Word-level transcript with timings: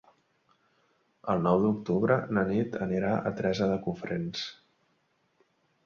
El 1.33 1.43
nou 1.49 1.61
d'octubre 1.67 2.17
na 2.37 2.47
Nit 2.49 2.81
anirà 2.89 3.13
a 3.31 3.35
Teresa 3.41 3.71
de 3.75 3.79
Cofrents. 3.87 4.51